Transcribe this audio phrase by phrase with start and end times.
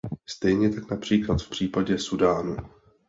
[0.25, 2.57] Stejně tak například v případě Súdánu.